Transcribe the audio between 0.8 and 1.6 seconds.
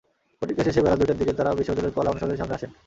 বেলা দুইটার দিকে তাঁরা